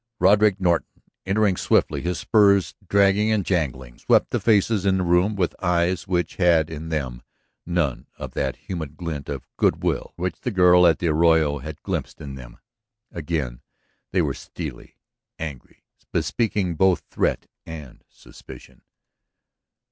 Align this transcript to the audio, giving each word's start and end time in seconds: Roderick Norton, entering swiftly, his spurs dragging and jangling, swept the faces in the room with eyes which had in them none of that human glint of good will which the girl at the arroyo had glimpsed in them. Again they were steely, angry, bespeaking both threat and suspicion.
Roderick 0.19 0.59
Norton, 0.59 1.03
entering 1.27 1.55
swiftly, 1.55 2.01
his 2.01 2.17
spurs 2.17 2.73
dragging 2.89 3.31
and 3.31 3.45
jangling, 3.45 3.99
swept 3.99 4.31
the 4.31 4.39
faces 4.39 4.83
in 4.83 4.97
the 4.97 5.03
room 5.03 5.35
with 5.35 5.55
eyes 5.63 6.07
which 6.07 6.37
had 6.37 6.71
in 6.71 6.89
them 6.89 7.21
none 7.67 8.07
of 8.17 8.33
that 8.33 8.55
human 8.55 8.95
glint 8.95 9.29
of 9.29 9.47
good 9.57 9.83
will 9.83 10.13
which 10.15 10.39
the 10.41 10.49
girl 10.49 10.87
at 10.87 10.97
the 10.97 11.07
arroyo 11.09 11.59
had 11.59 11.83
glimpsed 11.83 12.19
in 12.19 12.33
them. 12.33 12.57
Again 13.11 13.61
they 14.11 14.23
were 14.23 14.33
steely, 14.33 14.97
angry, 15.37 15.83
bespeaking 16.11 16.73
both 16.77 17.03
threat 17.11 17.45
and 17.67 18.03
suspicion. 18.09 18.81